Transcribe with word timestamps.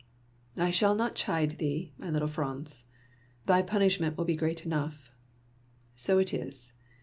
*' 0.29 0.57
I 0.57 0.71
shall 0.71 0.95
not 0.95 1.13
chide 1.13 1.59
thee, 1.59 1.93
my 1.99 2.09
little 2.09 2.27
Franz; 2.27 2.85
thy 3.45 3.61
punishment 3.61 4.17
will 4.17 4.25
be 4.25 4.35
great 4.35 4.65
enough. 4.65 5.11
So 5.95 6.17
it 6.17 6.33
is 6.33 6.73